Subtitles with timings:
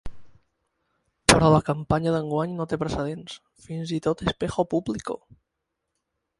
[1.31, 3.37] Però la campanya d’enguany no té precedents,
[3.69, 5.21] fins i tot “Espejo Público”!